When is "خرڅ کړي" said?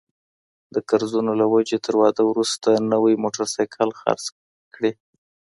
3.99-4.91